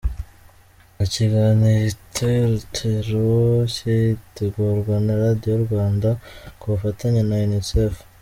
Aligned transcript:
Ikiganiro 1.05 1.85
Itetero 1.93 3.31
gitegurwa 3.73 4.95
na 5.05 5.13
Radio 5.23 5.53
Rwanda 5.65 6.09
ku 6.59 6.63
bufatanye 6.71 7.21
na 7.25 7.35
Unicef. 7.47 7.93